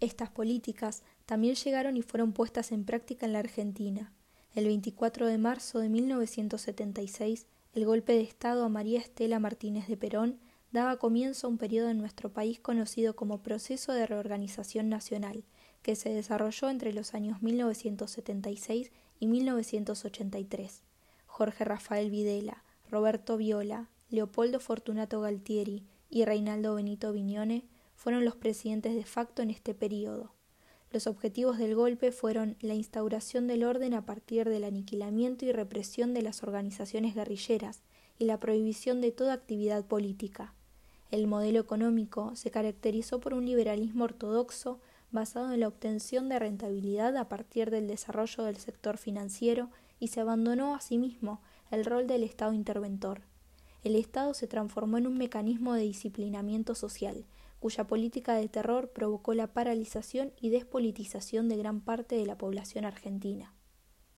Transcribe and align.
Estas 0.00 0.30
políticas 0.30 1.02
también 1.26 1.54
llegaron 1.54 1.96
y 1.96 2.02
fueron 2.02 2.32
puestas 2.32 2.72
en 2.72 2.84
práctica 2.84 3.26
en 3.26 3.34
la 3.34 3.40
Argentina. 3.40 4.12
El 4.54 4.64
24 4.64 5.26
de 5.26 5.36
marzo 5.36 5.78
de 5.78 5.90
1976, 5.90 7.46
el 7.74 7.84
golpe 7.84 8.14
de 8.14 8.22
Estado 8.22 8.64
a 8.64 8.68
María 8.70 8.98
Estela 8.98 9.38
Martínez 9.38 9.86
de 9.86 9.98
Perón 9.98 10.40
daba 10.72 10.96
comienzo 10.98 11.46
a 11.46 11.50
un 11.50 11.58
periodo 11.58 11.90
en 11.90 11.98
nuestro 11.98 12.32
país 12.32 12.58
conocido 12.58 13.14
como 13.14 13.42
Proceso 13.42 13.92
de 13.92 14.06
Reorganización 14.06 14.88
Nacional, 14.88 15.44
que 15.82 15.96
se 15.96 16.10
desarrolló 16.10 16.70
entre 16.70 16.92
los 16.92 17.14
años 17.14 17.42
1976 17.42 18.90
y 19.18 19.26
1983. 19.26 20.82
Jorge 21.26 21.64
Rafael 21.64 22.10
Videla, 22.10 22.64
Roberto 22.90 23.36
Viola, 23.36 23.88
Leopoldo 24.08 24.60
Fortunato 24.60 25.20
Galtieri 25.20 25.84
y 26.08 26.24
Reinaldo 26.24 26.74
Benito 26.74 27.12
Viñone 27.12 27.64
fueron 28.00 28.24
los 28.24 28.34
presidentes 28.34 28.94
de 28.94 29.04
facto 29.04 29.42
en 29.42 29.50
este 29.50 29.74
periodo. 29.74 30.32
Los 30.90 31.06
objetivos 31.06 31.58
del 31.58 31.74
golpe 31.74 32.12
fueron 32.12 32.56
la 32.60 32.72
instauración 32.72 33.46
del 33.46 33.62
orden 33.62 33.92
a 33.92 34.06
partir 34.06 34.48
del 34.48 34.64
aniquilamiento 34.64 35.44
y 35.44 35.52
represión 35.52 36.14
de 36.14 36.22
las 36.22 36.42
organizaciones 36.42 37.14
guerrilleras 37.14 37.82
y 38.18 38.24
la 38.24 38.40
prohibición 38.40 39.02
de 39.02 39.12
toda 39.12 39.34
actividad 39.34 39.84
política. 39.84 40.54
El 41.10 41.26
modelo 41.26 41.60
económico 41.60 42.34
se 42.36 42.50
caracterizó 42.50 43.20
por 43.20 43.34
un 43.34 43.44
liberalismo 43.44 44.04
ortodoxo 44.04 44.80
basado 45.10 45.52
en 45.52 45.60
la 45.60 45.68
obtención 45.68 46.30
de 46.30 46.38
rentabilidad 46.38 47.18
a 47.18 47.28
partir 47.28 47.70
del 47.70 47.86
desarrollo 47.86 48.44
del 48.44 48.56
sector 48.56 48.96
financiero 48.96 49.68
y 49.98 50.08
se 50.08 50.20
abandonó 50.20 50.74
asimismo 50.74 51.42
el 51.70 51.84
rol 51.84 52.06
del 52.06 52.22
Estado 52.22 52.54
interventor. 52.54 53.20
El 53.84 53.94
Estado 53.94 54.32
se 54.32 54.46
transformó 54.46 54.96
en 54.96 55.06
un 55.06 55.18
mecanismo 55.18 55.74
de 55.74 55.82
disciplinamiento 55.82 56.74
social, 56.74 57.26
cuya 57.60 57.86
política 57.86 58.34
de 58.34 58.48
terror 58.48 58.90
provocó 58.92 59.34
la 59.34 59.52
paralización 59.52 60.32
y 60.40 60.50
despolitización 60.50 61.48
de 61.48 61.58
gran 61.58 61.80
parte 61.82 62.16
de 62.16 62.26
la 62.26 62.36
población 62.36 62.84
argentina. 62.84 63.54